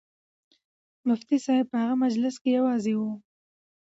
[1.07, 3.01] مفتي صاحب په هغه مجلس کې یوازې و.